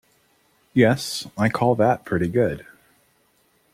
[0.73, 2.65] Yes, I call that pretty good.